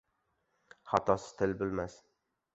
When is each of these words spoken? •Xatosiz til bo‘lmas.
•Xatosiz 0.93 1.37
til 1.43 1.55
bo‘lmas. 1.61 2.01